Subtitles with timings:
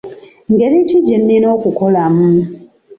[0.51, 2.29] Ngeri ki gyennina okukolamu?